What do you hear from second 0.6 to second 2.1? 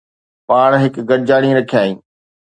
هڪ گڏجاڻي رکيائين